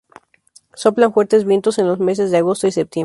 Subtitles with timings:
[0.73, 2.99] Soplan fuertes vientos en los meses de agosto y septiembre.